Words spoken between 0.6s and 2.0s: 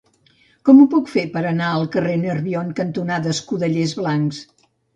Com ho puc fer per anar al